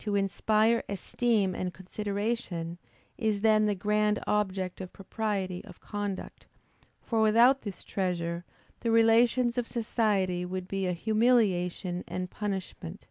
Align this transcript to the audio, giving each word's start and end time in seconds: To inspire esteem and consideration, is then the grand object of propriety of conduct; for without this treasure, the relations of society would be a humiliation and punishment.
To 0.00 0.14
inspire 0.14 0.84
esteem 0.90 1.54
and 1.54 1.72
consideration, 1.72 2.76
is 3.16 3.40
then 3.40 3.64
the 3.64 3.74
grand 3.74 4.18
object 4.26 4.78
of 4.82 4.92
propriety 4.92 5.64
of 5.64 5.80
conduct; 5.80 6.44
for 7.00 7.22
without 7.22 7.62
this 7.62 7.82
treasure, 7.82 8.44
the 8.80 8.90
relations 8.90 9.56
of 9.56 9.66
society 9.66 10.44
would 10.44 10.68
be 10.68 10.86
a 10.86 10.92
humiliation 10.92 12.04
and 12.06 12.28
punishment. 12.30 13.06